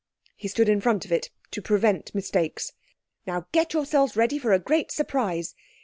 He 0.35 0.47
stood 0.47 0.67
in 0.67 0.81
front 0.81 1.05
of 1.05 1.11
it 1.11 1.29
to 1.51 1.61
prevent 1.61 2.15
mistakes. 2.15 2.73
"Now 3.27 3.45
get 3.51 3.73
yourselves 3.73 4.15
ready 4.15 4.39
for 4.39 4.51
a 4.51 4.57
great 4.57 4.91
surprise. 4.91 5.53